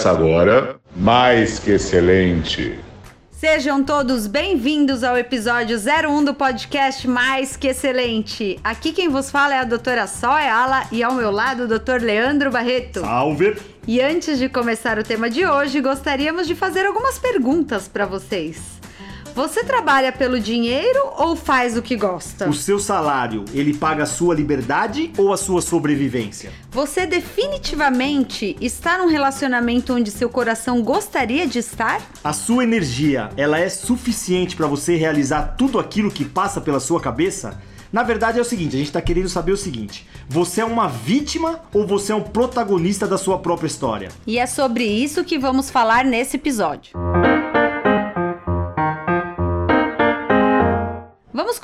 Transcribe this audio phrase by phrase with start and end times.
[0.00, 2.78] Começa agora, mais que excelente.
[3.30, 8.58] Sejam todos bem-vindos ao episódio 01 do podcast Mais Que Excelente.
[8.64, 12.50] Aqui quem vos fala é a doutora Soyala e ao meu lado o doutor Leandro
[12.50, 13.00] Barreto.
[13.00, 13.58] Salve!
[13.86, 18.79] E antes de começar o tema de hoje, gostaríamos de fazer algumas perguntas para vocês.
[19.34, 22.48] Você trabalha pelo dinheiro ou faz o que gosta?
[22.48, 26.50] O seu salário, ele paga a sua liberdade ou a sua sobrevivência?
[26.70, 32.02] Você definitivamente está num relacionamento onde seu coração gostaria de estar?
[32.24, 37.00] A sua energia, ela é suficiente para você realizar tudo aquilo que passa pela sua
[37.00, 37.60] cabeça?
[37.92, 40.86] Na verdade é o seguinte, a gente tá querendo saber o seguinte: você é uma
[40.86, 44.10] vítima ou você é um protagonista da sua própria história?
[44.26, 46.92] E é sobre isso que vamos falar nesse episódio.
[46.94, 47.29] Vamos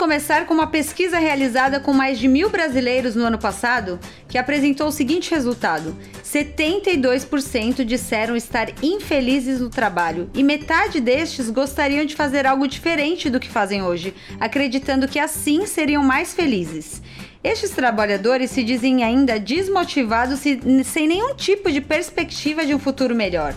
[0.07, 4.87] começar com uma pesquisa realizada com mais de mil brasileiros no ano passado, que apresentou
[4.87, 12.47] o seguinte resultado: 72% disseram estar infelizes no trabalho e metade destes gostariam de fazer
[12.47, 17.03] algo diferente do que fazem hoje, acreditando que assim seriam mais felizes.
[17.43, 23.13] Estes trabalhadores se dizem ainda desmotivados e sem nenhum tipo de perspectiva de um futuro
[23.13, 23.57] melhor.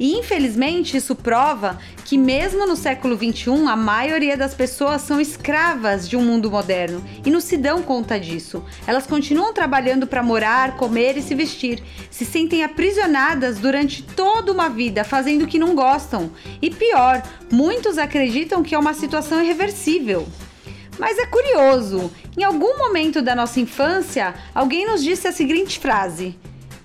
[0.00, 6.08] E infelizmente isso prova que mesmo no século 21 a maioria das pessoas são escravas
[6.08, 8.64] de um mundo moderno e não se dão conta disso.
[8.86, 14.70] Elas continuam trabalhando para morar, comer e se vestir, se sentem aprisionadas durante toda uma
[14.70, 16.30] vida fazendo o que não gostam.
[16.62, 20.26] E pior, muitos acreditam que é uma situação irreversível.
[20.98, 26.38] Mas é curioso, em algum momento da nossa infância, alguém nos disse a seguinte frase: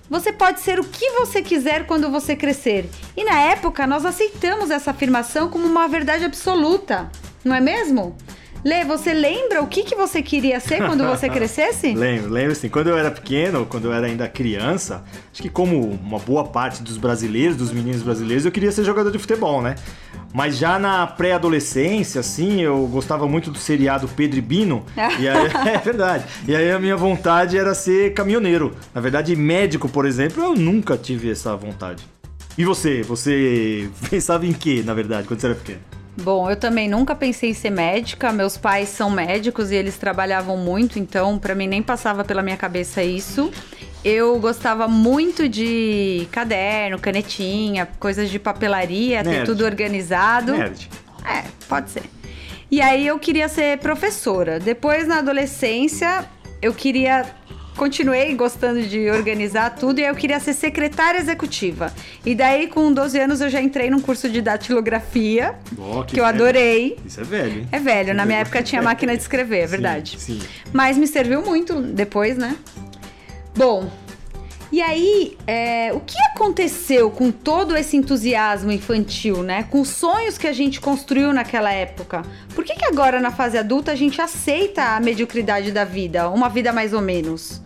[0.08, 2.88] você pode ser o que você quiser quando você crescer.
[3.16, 7.10] E na época nós aceitamos essa afirmação como uma verdade absoluta,
[7.44, 8.16] não é mesmo?
[8.64, 11.94] Lê, você lembra o que, que você queria ser quando você crescesse?
[11.94, 12.68] lembro, lembro sim.
[12.68, 16.82] Quando eu era pequeno, quando eu era ainda criança, acho que como uma boa parte
[16.82, 19.76] dos brasileiros, dos meninos brasileiros, eu queria ser jogador de futebol, né?
[20.36, 24.84] Mas já na pré-adolescência, assim, eu gostava muito do seriado Pedro e Bino.
[25.18, 26.26] e aí, é verdade.
[26.46, 28.76] E aí a minha vontade era ser caminhoneiro.
[28.94, 32.04] Na verdade, médico, por exemplo, eu nunca tive essa vontade.
[32.58, 33.00] E você?
[33.04, 35.80] Você pensava em quê, na verdade, quando você era pequeno?
[36.18, 38.30] Bom, eu também nunca pensei em ser médica.
[38.30, 42.58] Meus pais são médicos e eles trabalhavam muito, então para mim nem passava pela minha
[42.58, 43.50] cabeça isso.
[44.08, 49.38] Eu gostava muito de caderno, canetinha, coisas de papelaria, Nerd.
[49.38, 50.52] ter tudo organizado.
[50.52, 50.88] Nerd.
[51.28, 52.04] É, pode ser.
[52.70, 54.60] E aí eu queria ser professora.
[54.60, 56.24] Depois, na adolescência,
[56.62, 57.26] eu queria
[57.76, 61.92] continuei gostando de organizar tudo e eu queria ser secretária executiva.
[62.24, 66.20] E daí, com 12 anos, eu já entrei num curso de datilografia, oh, que, que
[66.20, 66.96] eu adorei.
[67.04, 67.68] Isso é velho, hein?
[67.72, 68.14] É velho.
[68.14, 70.16] Na minha época tinha máquina de escrever, é verdade.
[70.16, 70.46] Sim, sim.
[70.72, 72.56] Mas me serviu muito depois, né?
[73.56, 73.90] Bom,
[74.70, 79.62] e aí, é, o que aconteceu com todo esse entusiasmo infantil, né?
[79.62, 82.22] Com os sonhos que a gente construiu naquela época?
[82.54, 86.50] Por que, que agora, na fase adulta, a gente aceita a mediocridade da vida, uma
[86.50, 87.62] vida mais ou menos?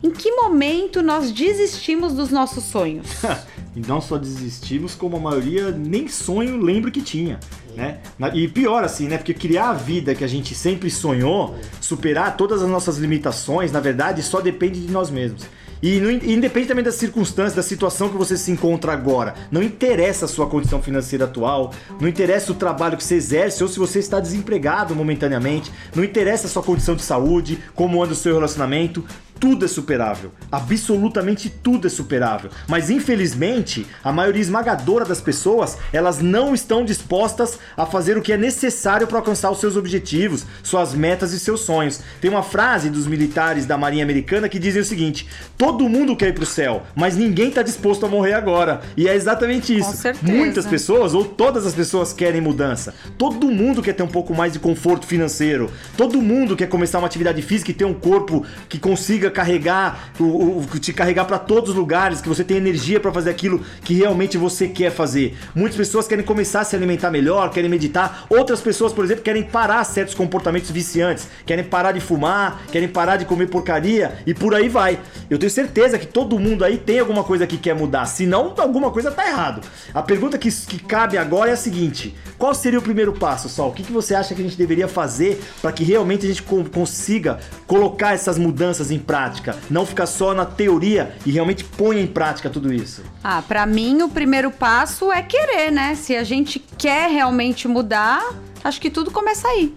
[0.00, 3.06] Em que momento nós desistimos dos nossos sonhos?
[3.74, 7.40] e não só desistimos, como a maioria nem sonho lembra que tinha.
[7.74, 8.00] Né?
[8.34, 9.16] E pior assim, né?
[9.16, 13.80] Porque criar a vida que a gente sempre sonhou, superar todas as nossas limitações, na
[13.80, 15.46] verdade, só depende de nós mesmos.
[15.82, 19.34] E não, independe também das circunstâncias, da situação que você se encontra agora.
[19.50, 23.68] Não interessa a sua condição financeira atual, não interessa o trabalho que você exerce ou
[23.68, 28.16] se você está desempregado momentaneamente, não interessa a sua condição de saúde, como anda o
[28.16, 29.04] seu relacionamento
[29.42, 30.30] tudo é superável.
[30.52, 32.48] Absolutamente tudo é superável.
[32.68, 38.32] Mas infelizmente, a maioria esmagadora das pessoas, elas não estão dispostas a fazer o que
[38.32, 42.00] é necessário para alcançar os seus objetivos, suas metas e seus sonhos.
[42.20, 46.28] Tem uma frase dos militares da Marinha Americana que dizem o seguinte: todo mundo quer
[46.28, 48.82] ir pro céu, mas ninguém está disposto a morrer agora.
[48.96, 50.06] E é exatamente isso.
[50.22, 52.94] Muitas pessoas ou todas as pessoas querem mudança.
[53.18, 55.68] Todo mundo quer ter um pouco mais de conforto financeiro.
[55.96, 60.60] Todo mundo quer começar uma atividade física e ter um corpo que consiga carregar, o,
[60.60, 63.94] o te carregar para todos os lugares, que você tem energia para fazer aquilo que
[63.94, 65.36] realmente você quer fazer.
[65.54, 68.26] Muitas pessoas querem começar a se alimentar melhor, querem meditar.
[68.28, 73.16] Outras pessoas, por exemplo, querem parar certos comportamentos viciantes, querem parar de fumar, querem parar
[73.16, 74.98] de comer porcaria e por aí vai.
[75.28, 78.90] Eu tenho certeza que todo mundo aí tem alguma coisa que quer mudar, senão alguma
[78.90, 79.62] coisa tá errado.
[79.94, 83.70] A pergunta que, que cabe agora é a seguinte: qual seria o primeiro passo, Sol?
[83.70, 86.42] O que, que você acha que a gente deveria fazer para que realmente a gente
[86.42, 89.21] consiga colocar essas mudanças em prática?
[89.22, 93.02] Prática, não ficar só na teoria e realmente ponha em prática tudo isso?
[93.22, 95.94] Ah, para mim o primeiro passo é querer, né?
[95.94, 98.20] Se a gente quer realmente mudar,
[98.64, 99.72] acho que tudo começa aí.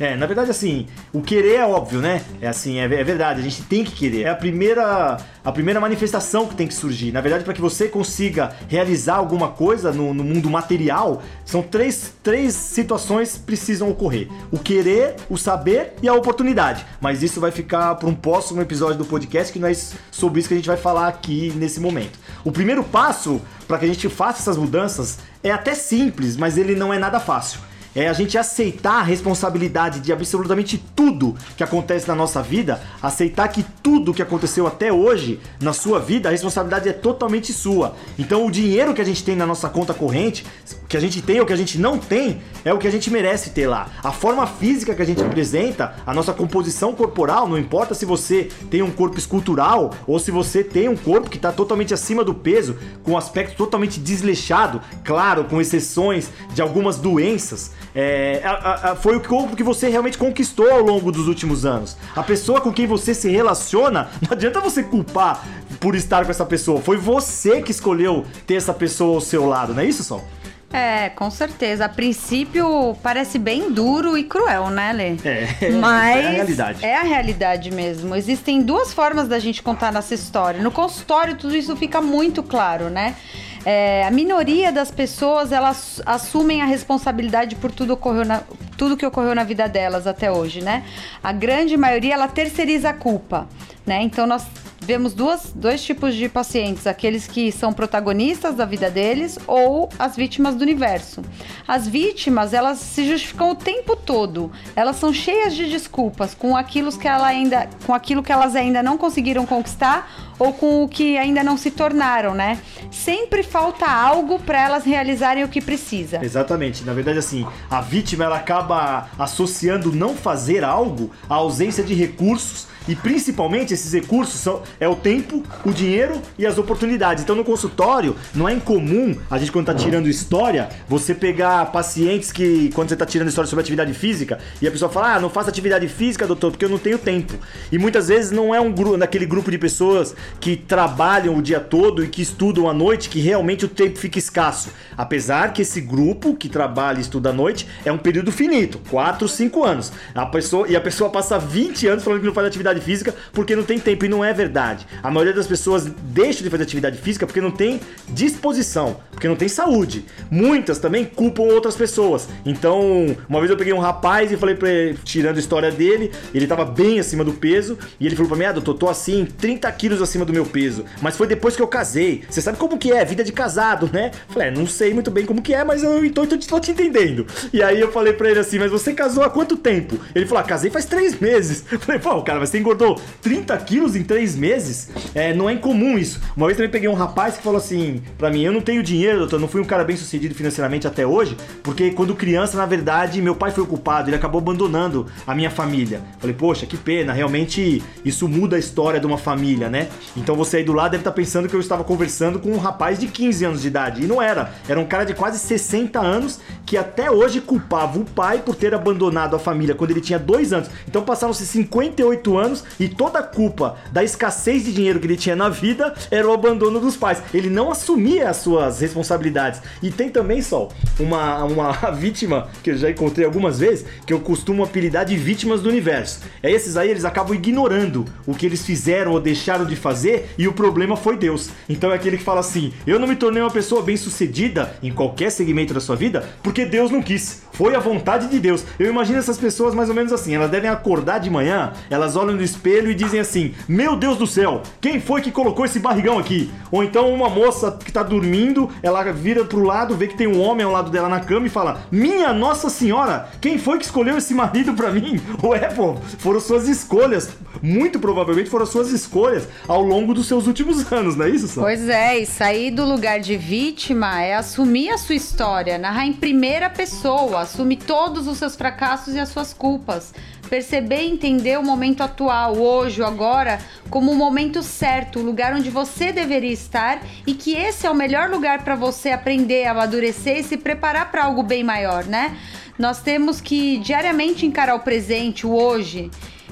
[0.00, 2.22] É, na verdade, assim, o querer é óbvio, né?
[2.40, 4.22] É assim, é, é verdade, a gente tem que querer.
[4.22, 7.12] É a primeira, a primeira manifestação que tem que surgir.
[7.12, 12.14] Na verdade, para que você consiga realizar alguma coisa no, no, mundo material, são três,
[12.22, 16.86] três situações precisam ocorrer: o querer, o saber e a oportunidade.
[16.98, 19.74] Mas isso vai ficar para um próximo episódio do podcast, que não é
[20.10, 22.18] sobre isso que a gente vai falar aqui nesse momento.
[22.42, 23.38] O primeiro passo
[23.68, 27.20] para que a gente faça essas mudanças é até simples, mas ele não é nada
[27.20, 32.80] fácil é a gente aceitar a responsabilidade de absolutamente tudo que acontece na nossa vida,
[33.02, 37.94] aceitar que tudo que aconteceu até hoje na sua vida, a responsabilidade é totalmente sua.
[38.18, 40.46] Então o dinheiro que a gente tem na nossa conta corrente,
[40.88, 43.10] que a gente tem ou que a gente não tem, é o que a gente
[43.10, 43.88] merece ter lá.
[44.02, 48.48] A forma física que a gente apresenta, a nossa composição corporal, não importa se você
[48.70, 52.34] tem um corpo escultural ou se você tem um corpo que está totalmente acima do
[52.34, 58.96] peso, com um aspecto totalmente desleixado, claro, com exceções de algumas doenças é, a, a,
[58.96, 61.96] foi o corpo que você realmente conquistou ao longo dos últimos anos.
[62.14, 65.44] A pessoa com quem você se relaciona, não adianta você culpar
[65.78, 66.80] por estar com essa pessoa.
[66.80, 70.24] Foi você que escolheu ter essa pessoa ao seu lado, não é isso, Sol?
[70.72, 71.86] É, com certeza.
[71.86, 75.16] A princípio parece bem duro e cruel, né, Lê?
[75.24, 76.86] É, Mas é a realidade.
[76.86, 78.14] É a realidade mesmo.
[78.14, 80.62] Existem duas formas da gente contar nossa história.
[80.62, 83.16] No consultório, tudo isso fica muito claro, né?
[83.64, 88.42] É, a minoria das pessoas elas assumem a responsabilidade por tudo, ocorreu na,
[88.76, 90.84] tudo que ocorreu na vida delas até hoje, né?
[91.22, 93.46] A grande maioria ela terceiriza a culpa,
[93.86, 94.02] né?
[94.02, 94.46] Então nós
[94.80, 100.16] vemos duas, dois tipos de pacientes: aqueles que são protagonistas da vida deles ou as
[100.16, 101.22] vítimas do universo.
[101.66, 104.50] As vítimas, elas se justificam o tempo todo.
[104.74, 108.82] Elas são cheias de desculpas com aquilo que, ela ainda, com aquilo que elas ainda
[108.82, 112.58] não conseguiram conquistar ou com o que ainda não se tornaram, né?
[112.90, 116.18] Sempre falta algo para elas realizarem o que precisa.
[116.24, 116.82] Exatamente.
[116.82, 122.69] Na verdade, assim, a vítima ela acaba associando não fazer algo à ausência de recursos
[122.88, 127.22] e principalmente esses recursos são é o tempo, o dinheiro e as oportunidades.
[127.22, 132.32] Então no consultório não é incomum a gente quando tá tirando história, você pegar pacientes
[132.32, 135.30] que quando você tá tirando história sobre atividade física e a pessoa fala: "Ah, não
[135.30, 137.34] faço atividade física, doutor, porque eu não tenho tempo".
[137.70, 141.60] E muitas vezes não é um grupo naquele grupo de pessoas que trabalham o dia
[141.60, 144.70] todo e que estudam à noite que realmente o tempo fica escasso.
[144.96, 149.28] Apesar que esse grupo que trabalha e estuda à noite é um período finito, 4,
[149.28, 149.92] 5 anos.
[150.14, 153.14] A pessoa e a pessoa passa 20 anos falando que não faz atividade atividade física
[153.32, 154.04] porque não tem tempo.
[154.04, 154.86] E não é verdade.
[155.02, 159.36] A maioria das pessoas deixa de fazer atividade física porque não tem disposição, porque não
[159.36, 160.04] tem saúde.
[160.30, 162.28] Muitas também culpam outras pessoas.
[162.44, 166.10] Então, uma vez eu peguei um rapaz e falei pra ele, tirando a história dele,
[166.32, 169.24] ele tava bem acima do peso, e ele falou pra mim, ah, doutor, tô assim,
[169.24, 170.84] 30 quilos acima do meu peso.
[171.00, 172.22] Mas foi depois que eu casei.
[172.28, 173.04] Você sabe como que é?
[173.04, 174.10] Vida de casado, né?
[174.28, 177.26] Falei, é, não sei muito bem como que é, mas eu então, tô, te entendendo.
[177.52, 179.98] E aí eu falei pra ele assim, mas você casou há quanto tempo?
[180.14, 181.64] Ele falou, ah, casei faz três meses.
[181.80, 185.98] Falei, pô, cara, mas tem engordou 30 quilos em 3 meses, é, não é incomum
[185.98, 186.20] isso.
[186.36, 189.20] Uma vez também peguei um rapaz que falou assim para mim: Eu não tenho dinheiro,
[189.20, 193.20] doutor, não fui um cara bem sucedido financeiramente até hoje, porque quando criança, na verdade,
[193.20, 196.00] meu pai foi ocupado, ele acabou abandonando a minha família.
[196.18, 199.88] Falei, poxa, que pena, realmente isso muda a história de uma família, né?
[200.16, 202.58] Então você aí do lado deve estar tá pensando que eu estava conversando com um
[202.58, 204.02] rapaz de 15 anos de idade.
[204.02, 208.04] E não era, era um cara de quase 60 anos que até hoje culpava o
[208.04, 210.70] pai por ter abandonado a família quando ele tinha 2 anos.
[210.86, 215.16] Então passaram-se 58 anos anos e toda a culpa da escassez de dinheiro que ele
[215.16, 217.22] tinha na vida era o abandono dos pais.
[217.32, 219.62] Ele não assumia as suas responsabilidades.
[219.82, 224.20] E tem também, Sol, uma, uma vítima que eu já encontrei algumas vezes, que eu
[224.20, 226.20] costumo apelidar de vítimas do universo.
[226.42, 230.48] É esses aí, eles acabam ignorando o que eles fizeram ou deixaram de fazer e
[230.48, 231.50] o problema foi Deus.
[231.68, 234.90] Então é aquele que fala assim: eu não me tornei uma pessoa bem sucedida em
[234.90, 237.49] qualquer segmento da sua vida porque Deus não quis.
[237.60, 238.64] Foi a vontade de Deus.
[238.78, 240.34] Eu imagino essas pessoas mais ou menos assim.
[240.34, 244.26] Elas devem acordar de manhã, elas olham no espelho e dizem assim: Meu Deus do
[244.26, 246.50] céu, quem foi que colocou esse barrigão aqui?
[246.70, 250.40] Ou então uma moça que tá dormindo, ela vira pro lado, vê que tem um
[250.40, 254.16] homem ao lado dela na cama e fala: Minha Nossa Senhora, quem foi que escolheu
[254.16, 255.20] esse marido para mim?
[255.42, 257.28] Ou é, pô, foram suas escolhas.
[257.60, 261.60] Muito provavelmente foram suas escolhas ao longo dos seus últimos anos, não é isso, Sam?
[261.60, 266.14] Pois é, e sair do lugar de vítima é assumir a sua história, narrar em
[266.14, 270.14] primeira pessoa, assumir todos os seus fracassos e as suas culpas
[270.48, 275.70] perceber e entender o momento atual, hoje, agora, como o momento certo, o lugar onde
[275.70, 280.42] você deveria estar e que esse é o melhor lugar para você aprender, amadurecer e
[280.42, 282.36] se preparar para algo bem maior, né?
[282.76, 286.10] Nós temos que diariamente encarar o presente, o hoje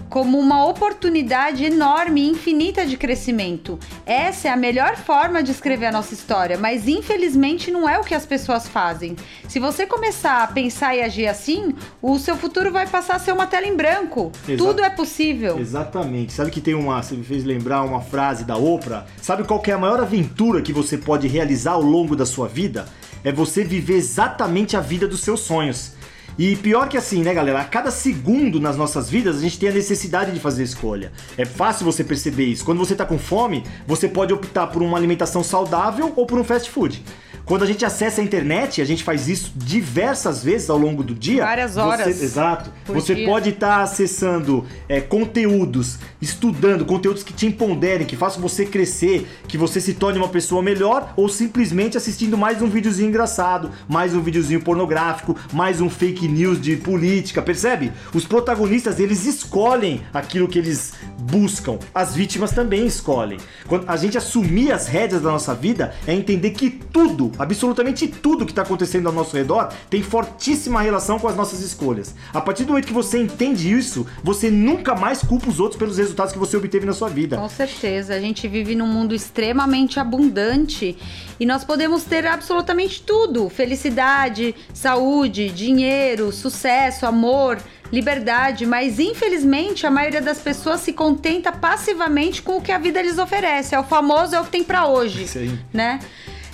[0.09, 3.79] como uma oportunidade enorme e infinita de crescimento.
[4.07, 8.05] Essa é a melhor forma de escrever a nossa história, mas infelizmente não é o
[8.05, 9.17] que as pessoas fazem.
[9.49, 13.33] Se você começar a pensar e agir assim, o seu futuro vai passar a ser
[13.33, 14.33] uma tela em branco.
[14.49, 14.57] Exato.
[14.57, 15.59] Tudo é possível.
[15.59, 16.33] Exatamente.
[16.33, 17.03] Sabe que tem uma.
[17.03, 19.07] Você me fez lembrar uma frase da Oprah?
[19.21, 22.88] Sabe qual é a maior aventura que você pode realizar ao longo da sua vida?
[23.25, 25.98] É você viver exatamente a vida dos seus sonhos.
[26.38, 27.61] E pior que assim, né, galera?
[27.61, 31.11] A cada segundo nas nossas vidas a gente tem a necessidade de fazer escolha.
[31.37, 32.64] É fácil você perceber isso.
[32.64, 36.45] Quando você tá com fome, você pode optar por uma alimentação saudável ou por um
[36.45, 37.02] fast food.
[37.49, 41.14] Quando a gente acessa a internet, a gente faz isso diversas vezes ao longo do
[41.14, 41.43] dia.
[41.43, 42.14] Várias horas.
[42.14, 42.71] Você, exato.
[42.85, 43.26] Você dia.
[43.26, 49.57] pode estar acessando é, conteúdos, estudando, conteúdos que te empoderem, que façam você crescer, que
[49.57, 54.21] você se torne uma pessoa melhor, ou simplesmente assistindo mais um videozinho engraçado, mais um
[54.21, 57.90] videozinho pornográfico, mais um fake news de política, percebe?
[58.12, 61.78] Os protagonistas, eles escolhem aquilo que eles buscam.
[61.95, 63.38] As vítimas também escolhem.
[63.67, 68.45] Quando a gente assumir as rédeas da nossa vida, é entender que tudo, absolutamente tudo
[68.45, 72.14] que está acontecendo ao nosso redor, tem fortíssima relação com as nossas escolhas.
[72.33, 75.99] A partir do momento que você entende isso, você nunca mais culpa os outros pelos
[75.99, 77.37] resultados que você obteve na sua vida.
[77.37, 80.97] Com certeza, a gente vive num mundo extremamente abundante
[81.38, 87.59] e nós podemos ter absolutamente tudo: felicidade, saúde, dinheiro, sucesso, amor,
[87.92, 93.00] liberdade, mas infelizmente a maioria das pessoas se contenta passivamente com o que a vida
[93.00, 93.75] lhes oferece.
[93.75, 95.59] É o famoso é o que tem pra hoje, Isso aí.
[95.73, 96.00] né?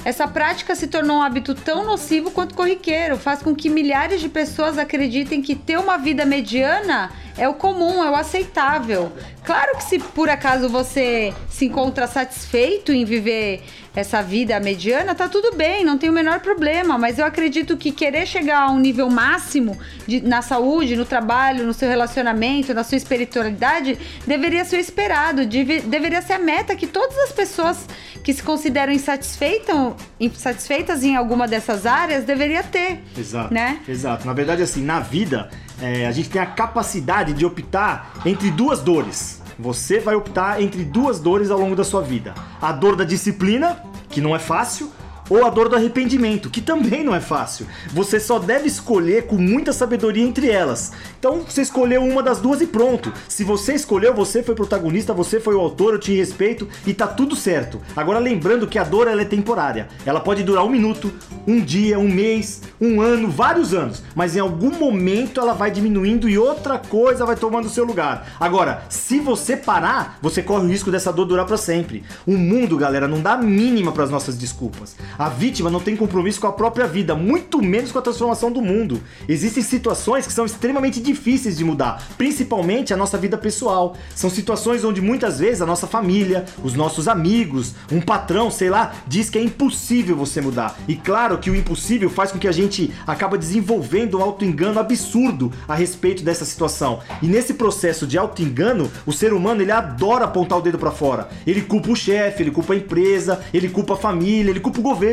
[0.05, 4.29] Essa prática se tornou um hábito tão nocivo quanto corriqueiro, faz com que milhares de
[4.29, 9.13] pessoas acreditem que ter uma vida mediana é o comum, é o aceitável.
[9.45, 13.63] Claro que se por acaso você se encontra satisfeito em viver
[13.97, 17.93] essa vida mediana, tá tudo bem, não tem o menor problema, mas eu acredito que
[17.93, 22.83] querer chegar a um nível máximo de- na saúde, no trabalho, no seu relacionamento, na
[22.83, 27.87] sua espiritualidade, deveria ser esperado, deve- deveria ser a meta que todas as pessoas
[28.25, 33.01] que se consideram insatisfeitam, insatisfeitas em alguma dessas áreas deveria ter.
[33.17, 33.55] Exato.
[33.55, 33.79] Né?
[33.89, 34.27] Exato.
[34.27, 35.49] Na verdade, assim, na vida,
[35.81, 39.43] é, a gente tem a capacidade de optar entre duas dores.
[39.59, 43.79] Você vai optar entre duas dores ao longo da sua vida: a dor da disciplina,
[44.09, 44.91] que não é fácil,
[45.29, 47.67] ou a dor do arrependimento, que também não é fácil.
[47.93, 50.93] Você só deve escolher com muita sabedoria entre elas.
[51.19, 53.13] Então você escolheu uma das duas e pronto.
[53.29, 57.07] Se você escolheu, você foi protagonista, você foi o autor, eu te respeito e tá
[57.07, 57.81] tudo certo.
[57.97, 59.89] Agora lembrando que a dor ela é temporária.
[60.05, 61.13] Ela pode durar um minuto,
[61.47, 64.03] um dia, um mês, um ano, vários anos.
[64.15, 68.37] Mas em algum momento ela vai diminuindo e outra coisa vai tomando seu lugar.
[68.39, 72.05] Agora, se você parar, você corre o risco dessa dor durar pra sempre.
[72.27, 74.97] O mundo, galera, não dá mínima pras nossas desculpas.
[75.19, 78.61] A vítima não tem compromisso com a própria vida, muito menos com a transformação do
[78.61, 79.01] mundo.
[79.29, 83.97] Existem situações que são extremamente difíceis de mudar, principalmente a nossa vida pessoal.
[84.15, 88.95] São situações onde muitas vezes a nossa família, os nossos amigos, um patrão, sei lá,
[89.07, 90.79] diz que é impossível você mudar.
[90.89, 95.53] E claro que o impossível faz com que a gente acaba desenvolvendo um auto-engano absurdo
[95.69, 97.01] a respeito dessa situação.
[97.23, 101.29] E nesse processo de auto-engano, o ser humano ele adora apontar o dedo pra fora.
[101.47, 104.83] Ele culpa o chefe, ele culpa a empresa, ele culpa a família, ele culpa o
[104.83, 105.04] governo,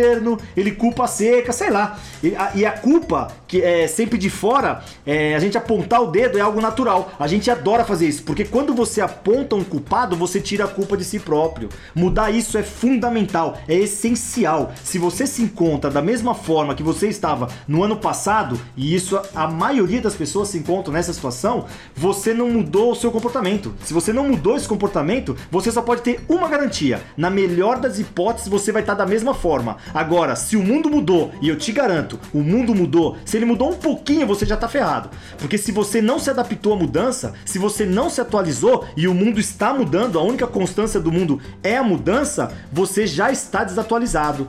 [0.55, 1.99] ele culpa a seca, sei lá.
[2.23, 6.07] E a, e a culpa, que é sempre de fora, é, a gente apontar o
[6.07, 7.11] dedo é algo natural.
[7.19, 10.95] A gente adora fazer isso, porque quando você aponta um culpado, você tira a culpa
[10.95, 11.69] de si próprio.
[11.93, 14.71] Mudar isso é fundamental, é essencial.
[14.83, 19.19] Se você se encontra da mesma forma que você estava no ano passado, e isso
[19.35, 23.73] a maioria das pessoas se encontram nessa situação, você não mudou o seu comportamento.
[23.83, 27.01] Se você não mudou esse comportamento, você só pode ter uma garantia.
[27.17, 29.77] Na melhor das hipóteses, você vai estar da mesma forma.
[29.93, 33.71] Agora, se o mundo mudou, e eu te garanto, o mundo mudou, se ele mudou
[33.71, 35.09] um pouquinho, você já tá ferrado.
[35.37, 39.13] Porque se você não se adaptou à mudança, se você não se atualizou e o
[39.13, 44.47] mundo está mudando, a única constância do mundo é a mudança, você já está desatualizado.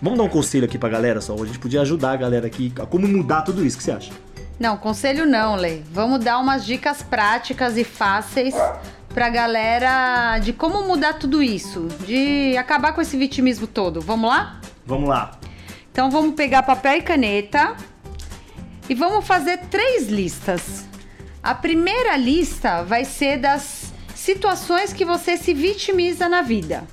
[0.00, 1.34] Vamos dar um conselho aqui pra galera só.
[1.34, 3.76] A gente podia ajudar a galera aqui a como mudar tudo isso.
[3.76, 4.12] O que você acha?
[4.58, 5.82] Não, conselho não, Lei.
[5.90, 8.54] Vamos dar umas dicas práticas e fáceis
[9.14, 14.00] pra galera de como mudar tudo isso, de acabar com esse vitimismo todo.
[14.00, 14.60] Vamos lá?
[14.86, 15.38] Vamos lá.
[15.90, 17.76] Então vamos pegar papel e caneta
[18.88, 20.84] e vamos fazer três listas.
[21.42, 26.84] A primeira lista vai ser das situações que você se vitimiza na vida.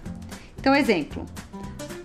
[0.59, 1.25] Então, exemplo.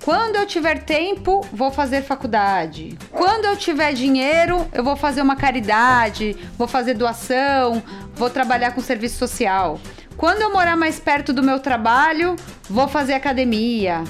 [0.05, 2.97] Quando eu tiver tempo, vou fazer faculdade.
[3.11, 7.83] Quando eu tiver dinheiro, eu vou fazer uma caridade, vou fazer doação,
[8.15, 9.81] vou trabalhar com serviço social.
[10.17, 12.37] Quando eu morar mais perto do meu trabalho,
[12.71, 14.05] vou fazer academia,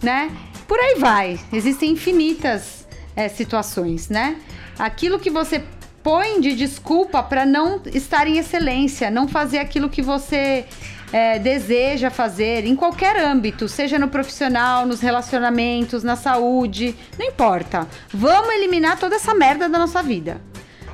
[0.00, 0.30] né?
[0.70, 1.40] Por aí vai.
[1.52, 2.86] Existem infinitas
[3.16, 4.36] é, situações, né?
[4.78, 5.64] Aquilo que você
[6.00, 10.64] põe de desculpa para não estar em excelência, não fazer aquilo que você
[11.12, 17.88] é, deseja fazer em qualquer âmbito, seja no profissional, nos relacionamentos, na saúde, não importa.
[18.14, 20.40] Vamos eliminar toda essa merda da nossa vida.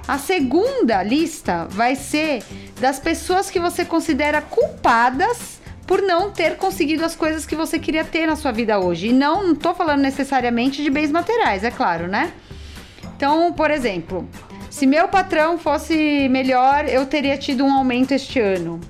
[0.09, 2.43] A segunda lista vai ser
[2.81, 8.05] das pessoas que você considera culpadas por não ter conseguido as coisas que você queria
[8.05, 9.09] ter na sua vida hoje.
[9.09, 12.33] E não, não tô falando necessariamente de bens materiais, é claro, né?
[13.17, 14.29] Então, por exemplo,
[14.69, 18.81] se meu patrão fosse melhor, eu teria tido um aumento este ano.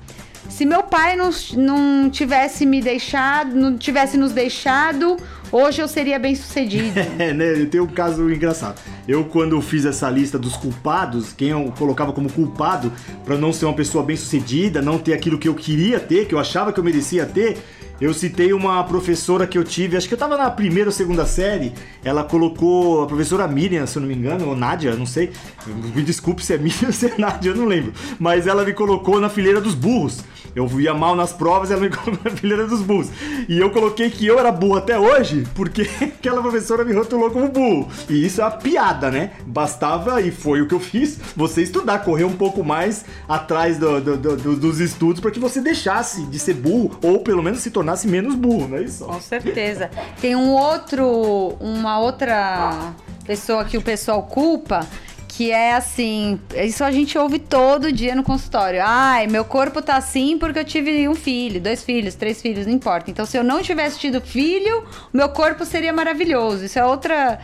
[0.57, 5.19] Se meu pai não, não tivesse me deixado, não tivesse nos deixado,
[5.53, 6.99] hoje eu seria bem sucedido.
[7.19, 7.67] É, né?
[7.67, 8.81] Tem um caso engraçado.
[9.07, 12.91] Eu, quando fiz essa lista dos culpados, quem eu colocava como culpado
[13.23, 16.35] para não ser uma pessoa bem sucedida, não ter aquilo que eu queria ter, que
[16.35, 17.59] eu achava que eu merecia ter,
[18.01, 21.25] eu citei uma professora que eu tive, acho que eu tava na primeira ou segunda
[21.25, 21.73] série,
[22.05, 25.33] ela colocou a professora Miriam, se eu não me engano, ou Nádia, não sei,
[25.67, 28.73] me desculpe se é Miriam ou se é Nádia, eu não lembro, mas ela me
[28.73, 30.23] colocou na fileira dos burros.
[30.57, 33.09] Eu ia mal nas provas, ela me colocou na fileira dos burros.
[33.47, 37.51] E eu coloquei que eu era burro até hoje, porque aquela professora me rotulou como
[37.51, 37.89] burro.
[38.09, 39.33] E isso é uma piada, né?
[39.47, 44.01] Bastava, e foi o que eu fiz, você estudar, correr um pouco mais atrás do,
[44.01, 47.71] do, do, dos estudos para que você deixasse de ser burro, ou pelo menos se
[47.87, 49.05] tornasse menos burro, não é isso?
[49.05, 49.89] Com certeza.
[50.21, 52.93] Tem um outro, uma outra
[53.25, 54.85] pessoa que o pessoal culpa,
[55.29, 58.81] que é assim, isso a gente ouve todo dia no consultório.
[58.85, 62.73] Ai, meu corpo tá assim porque eu tive um filho, dois filhos, três filhos, não
[62.73, 63.09] importa.
[63.09, 66.65] Então, se eu não tivesse tido filho, meu corpo seria maravilhoso.
[66.65, 67.39] Isso é outra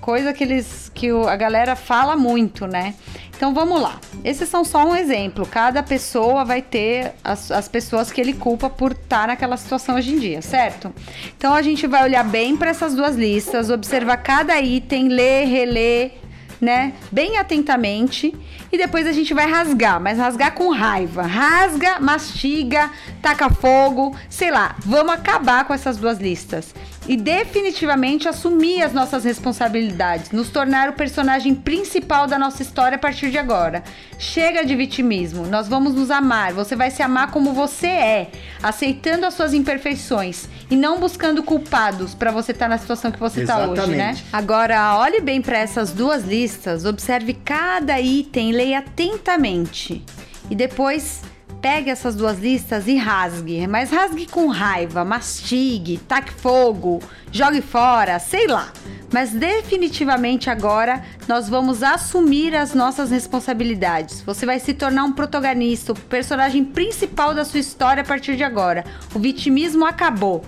[0.00, 2.94] coisa que eles que a galera fala muito, né?
[3.36, 4.00] Então vamos lá.
[4.24, 5.46] Esses são só um exemplo.
[5.46, 10.14] Cada pessoa vai ter as, as pessoas que ele culpa por estar naquela situação hoje
[10.14, 10.92] em dia, certo?
[11.36, 16.12] Então a gente vai olhar bem para essas duas listas, observar cada item, ler, reler,
[16.60, 16.94] né?
[17.12, 18.34] Bem atentamente.
[18.72, 21.22] E depois a gente vai rasgar, mas rasgar com raiva.
[21.22, 22.90] Rasga, mastiga,
[23.22, 24.76] taca fogo, sei lá.
[24.80, 26.74] Vamos acabar com essas duas listas.
[27.08, 32.98] E definitivamente assumir as nossas responsabilidades, nos tornar o personagem principal da nossa história a
[32.98, 33.84] partir de agora.
[34.18, 38.30] Chega de vitimismo, nós vamos nos amar, você vai se amar como você é,
[38.62, 43.20] aceitando as suas imperfeições e não buscando culpados para você estar tá na situação que
[43.20, 44.16] você está hoje, né?
[44.32, 50.04] Agora, olhe bem para essas duas listas, observe cada item, leia atentamente
[50.50, 51.22] e depois
[51.66, 57.02] pegue essas duas listas e rasgue, mas rasgue com raiva, mastigue, taque fogo,
[57.32, 58.72] jogue fora, sei lá.
[59.12, 64.22] Mas definitivamente agora nós vamos assumir as nossas responsabilidades.
[64.22, 68.44] Você vai se tornar um protagonista, o personagem principal da sua história a partir de
[68.44, 68.84] agora.
[69.12, 70.44] O vitimismo acabou.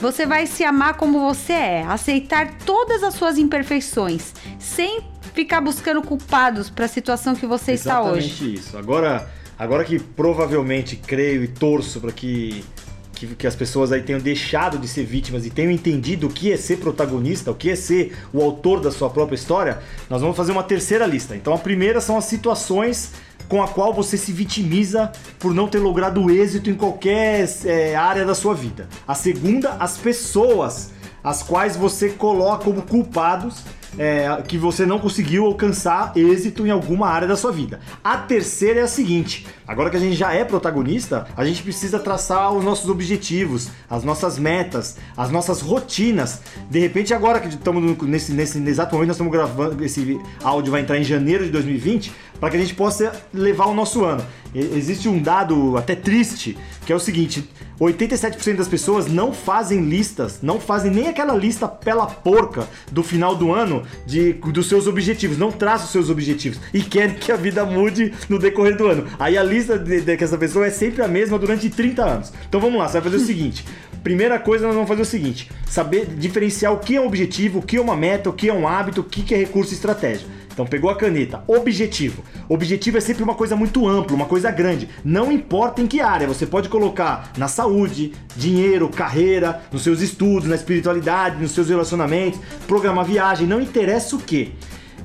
[0.00, 5.02] Você vai se amar como você é, aceitar todas as suas imperfeições, sem
[5.32, 8.54] ficar buscando culpados para a situação que você Exatamente está hoje.
[8.54, 8.76] isso.
[8.76, 9.30] Agora
[9.62, 12.64] Agora que provavelmente creio e torço para que,
[13.12, 16.50] que, que, as pessoas aí tenham deixado de ser vítimas e tenham entendido o que
[16.50, 19.78] é ser protagonista, o que é ser o autor da sua própria história,
[20.10, 21.36] nós vamos fazer uma terceira lista.
[21.36, 23.12] Então a primeira são as situações
[23.48, 28.26] com a qual você se vitimiza por não ter logrado êxito em qualquer é, área
[28.26, 28.88] da sua vida.
[29.06, 30.90] A segunda, as pessoas
[31.22, 33.62] as quais você coloca como culpados
[33.98, 37.80] é, que você não conseguiu alcançar êxito em alguma área da sua vida.
[38.02, 41.98] A terceira é a seguinte: agora que a gente já é protagonista, a gente precisa
[41.98, 46.40] traçar os nossos objetivos, as nossas metas, as nossas rotinas.
[46.70, 50.80] De repente, agora que estamos nesse, nesse exato momento, nós estamos gravando, esse áudio vai
[50.80, 54.26] entrar em janeiro de 2020, para que a gente possa levar o nosso ano.
[54.52, 57.48] Existe um dado até triste, que é o seguinte:
[57.80, 63.36] 87% das pessoas não fazem listas, não fazem nem aquela lista pela porca do final
[63.36, 67.36] do ano de, dos seus objetivos, não traçam os seus objetivos e querem que a
[67.36, 69.06] vida mude no decorrer do ano.
[69.20, 72.32] Aí a lista de, de, que essa pessoa é sempre a mesma durante 30 anos.
[72.48, 73.64] Então vamos lá, você vai fazer o seguinte:
[74.02, 77.62] primeira coisa, nós vamos fazer o seguinte: saber diferenciar o que é um objetivo, o
[77.62, 80.41] que é uma meta, o que é um hábito, o que é recurso e estratégia.
[80.52, 82.22] Então pegou a caneta, objetivo.
[82.48, 84.88] Objetivo é sempre uma coisa muito ampla, uma coisa grande.
[85.04, 90.48] Não importa em que área, você pode colocar na saúde, dinheiro, carreira, nos seus estudos,
[90.48, 94.52] na espiritualidade, nos seus relacionamentos, programar viagem, não interessa o que.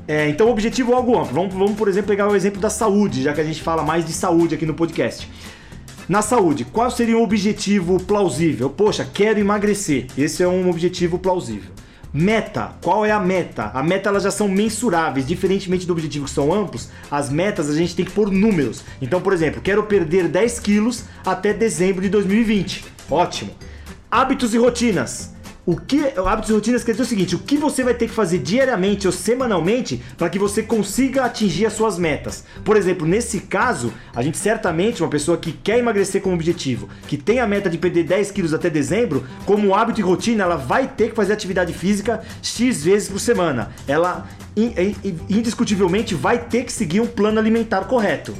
[0.07, 1.33] É, então, objetivo é algo amplo.
[1.33, 4.05] Vamos, vamos, por exemplo, pegar o exemplo da saúde, já que a gente fala mais
[4.05, 5.29] de saúde aqui no podcast.
[6.07, 8.69] Na saúde, qual seria um objetivo plausível?
[8.69, 10.07] Poxa, quero emagrecer.
[10.17, 11.71] Esse é um objetivo plausível.
[12.13, 13.72] Meta, qual é a meta?
[13.74, 17.76] A meta elas já são mensuráveis, diferentemente do objetivo que são amplos, as metas a
[17.76, 18.84] gente tem que pôr números.
[19.02, 22.86] Então, por exemplo, quero perder 10 quilos até dezembro de 2020.
[23.10, 23.52] Ótimo.
[24.10, 25.37] Hábitos e rotinas.
[25.67, 28.13] O que hábitos e rotinas quer dizer o seguinte: o que você vai ter que
[28.13, 32.45] fazer diariamente ou semanalmente para que você consiga atingir as suas metas.
[32.63, 37.17] Por exemplo, nesse caso, a gente certamente, uma pessoa que quer emagrecer como objetivo, que
[37.17, 40.88] tem a meta de perder 10 quilos até dezembro, como hábito e rotina, ela vai
[40.88, 43.71] ter que fazer atividade física X vezes por semana.
[43.86, 44.25] Ela
[45.30, 48.34] indiscutivelmente vai ter que seguir um plano alimentar correto.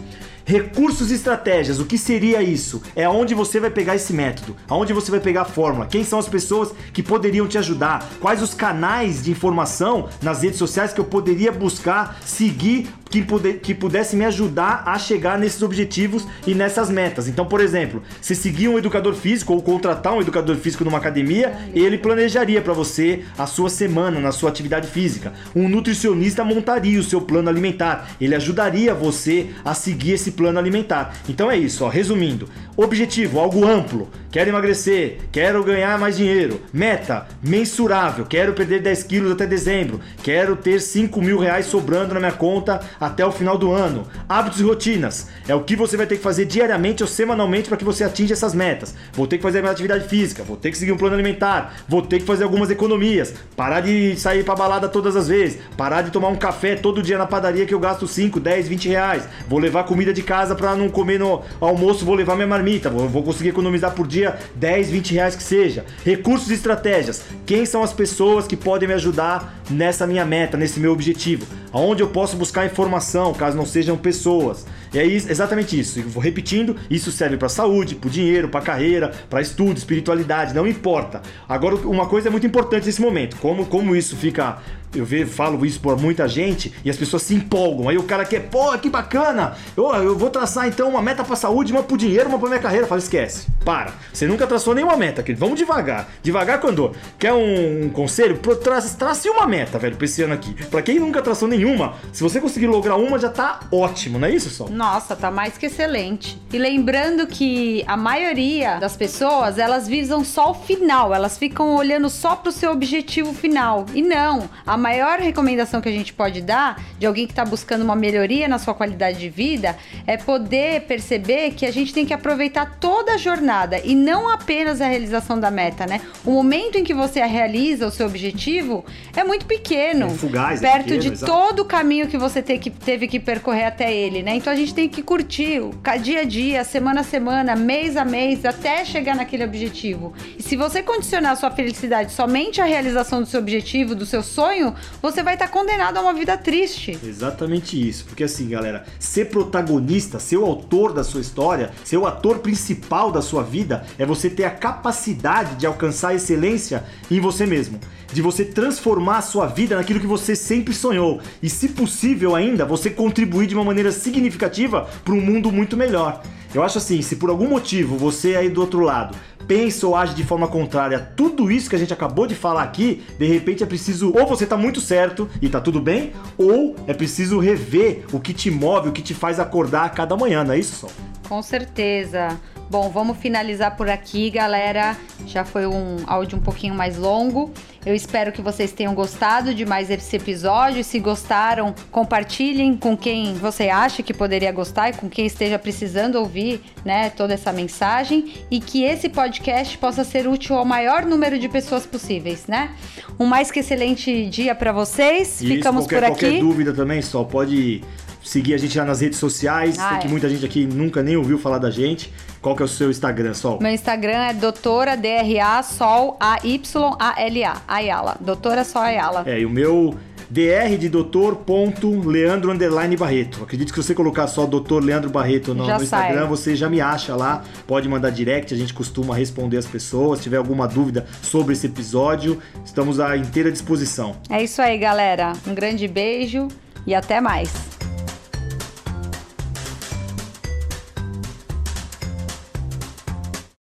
[0.48, 2.82] Recursos e estratégias, o que seria isso?
[2.96, 6.18] É onde você vai pegar esse método, aonde você vai pegar a fórmula, quem são
[6.18, 11.02] as pessoas que poderiam te ajudar, quais os canais de informação nas redes sociais que
[11.02, 16.54] eu poderia buscar, seguir que, puder, que pudesse me ajudar a chegar nesses objetivos e
[16.54, 17.28] nessas metas.
[17.28, 21.58] Então, por exemplo, se seguir um educador físico ou contratar um educador físico numa academia,
[21.74, 25.34] ele planejaria para você a sua semana na sua atividade física.
[25.56, 31.16] Um nutricionista montaria o seu plano alimentar, ele ajudaria você a seguir esse plano alimentar.
[31.28, 32.50] Então é isso, ó, resumindo.
[32.80, 34.08] Objetivo, algo amplo.
[34.32, 36.62] Quero emagrecer, quero ganhar mais dinheiro.
[36.72, 38.24] Meta, mensurável.
[38.24, 40.00] Quero perder 10 quilos até dezembro.
[40.22, 44.06] Quero ter 5 mil reais sobrando na minha conta até o final do ano.
[44.30, 45.28] Hábitos e rotinas.
[45.48, 48.34] É o que você vai ter que fazer diariamente ou semanalmente para que você atinja
[48.34, 48.94] essas metas.
[49.12, 52.04] Vou ter que fazer minha atividade física, vou ter que seguir um plano alimentar, vou
[52.04, 56.12] ter que fazer algumas economias, parar de sair para balada todas as vezes, parar de
[56.12, 59.28] tomar um café todo dia na padaria que eu gasto 5, 10, 20 reais.
[59.48, 62.90] Vou levar comida de casa para não comer no almoço, vou levar minha marmita marmita,
[62.90, 65.86] vou conseguir economizar por dia 10, 20 reais que seja.
[66.04, 67.24] Recursos e estratégias.
[67.46, 71.46] Quem são as pessoas que podem me ajudar nessa minha meta, nesse meu objetivo?
[71.72, 74.66] Aonde eu posso buscar informação, caso não sejam pessoas.
[74.94, 76.00] E é exatamente isso.
[76.00, 80.68] Eu vou repetindo, isso serve para saúde, para dinheiro, para carreira, para estudo, espiritualidade, não
[80.68, 81.22] importa.
[81.48, 84.58] Agora, uma coisa é muito importante nesse momento, como, como isso fica
[84.98, 87.90] eu vejo, falo isso por muita gente e as pessoas se empolgam.
[87.90, 89.56] Aí o cara quer, pô, que bacana!
[89.76, 92.62] Eu, eu vou traçar então uma meta pra saúde, uma pro dinheiro, uma pra minha
[92.62, 92.88] carreira.
[92.88, 93.48] Fala, esquece.
[93.64, 93.94] Para.
[94.14, 95.40] Você nunca traçou nenhuma meta, querido.
[95.40, 96.08] Vamos devagar.
[96.22, 100.54] Devagar quando quer um, um conselho, trace, trace uma meta, velho, pra esse ano aqui.
[100.66, 104.32] Pra quem nunca traçou nenhuma, se você conseguir lograr uma, já tá ótimo, não é
[104.32, 104.70] isso, Sol?
[104.70, 106.42] Nossa, tá mais que excelente.
[106.52, 112.10] E lembrando que a maioria das pessoas, elas visam só o final, elas ficam olhando
[112.10, 113.86] só pro seu objetivo final.
[113.94, 117.82] E não, a maior recomendação que a gente pode dar de alguém que está buscando
[117.82, 122.14] uma melhoria na sua qualidade de vida é poder perceber que a gente tem que
[122.14, 126.00] aproveitar toda a jornada e não apenas a realização da meta, né?
[126.24, 130.72] O momento em que você realiza o seu objetivo é muito pequeno, é fugaz, é
[130.72, 134.36] perto pequeno, de todo o caminho que você que, teve que percorrer até ele, né?
[134.36, 138.06] Então a gente tem que curtir o dia a dia, semana a semana, mês a
[138.06, 140.14] mês, até chegar naquele objetivo.
[140.38, 144.24] E se você condicionar a sua felicidade somente à realização do seu objetivo, do seu
[144.24, 144.67] sonho,
[145.02, 146.98] você vai estar condenado a uma vida triste.
[147.04, 148.06] Exatamente isso.
[148.06, 153.12] Porque assim, galera, ser protagonista, ser o autor da sua história, ser o ator principal
[153.12, 157.80] da sua vida, é você ter a capacidade de alcançar a excelência em você mesmo.
[158.12, 161.20] De você transformar a sua vida naquilo que você sempre sonhou.
[161.44, 166.22] E, se possível ainda, você contribuir de uma maneira significativa para um mundo muito melhor.
[166.54, 169.16] Eu acho assim, se por algum motivo você aí do outro lado
[169.48, 172.64] pensa ou age de forma contrária a tudo isso que a gente acabou de falar
[172.64, 176.76] aqui, de repente é preciso ou você tá muito certo e tá tudo bem, ou
[176.86, 180.44] é preciso rever o que te move, o que te faz acordar a cada manhã,
[180.44, 180.92] não é isso, Sol?
[181.28, 182.40] Com certeza.
[182.70, 184.98] Bom, vamos finalizar por aqui, galera.
[185.26, 187.54] Já foi um áudio um pouquinho mais longo.
[187.88, 190.84] Eu espero que vocês tenham gostado de mais esse episódio.
[190.84, 196.16] Se gostaram, compartilhem com quem você acha que poderia gostar e com quem esteja precisando
[196.16, 201.40] ouvir, né, toda essa mensagem e que esse podcast possa ser útil ao maior número
[201.40, 202.76] de pessoas possíveis, né?
[203.18, 205.40] Um mais que excelente dia para vocês.
[205.40, 206.26] Isso, Ficamos qualquer, por aqui.
[206.26, 207.86] Qualquer dúvida também, só pode
[208.24, 209.78] seguir a gente lá nas redes sociais.
[209.80, 210.10] Ah, Tem que é.
[210.10, 212.12] muita gente aqui nunca nem ouviu falar da gente.
[212.42, 213.60] Qual que é o seu Instagram, Sol?
[213.62, 218.18] Meu Instagram é doutora DRA Sol A Y A L A Ayala.
[218.20, 219.24] Doutora Sol Ayala.
[219.26, 219.96] É, e o meu
[220.30, 223.44] dr de doutor ponto Leandro underline Barreto.
[223.44, 226.28] Acredito que se você colocar só doutor Leandro Barreto no, no Instagram, sai.
[226.28, 227.44] você já me acha lá.
[227.66, 230.20] Pode mandar direct, a gente costuma responder as pessoas.
[230.20, 234.16] Se tiver alguma dúvida sobre esse episódio, estamos à inteira disposição.
[234.30, 235.34] É isso aí, galera.
[235.48, 236.48] Um grande beijo
[236.86, 237.77] e até mais.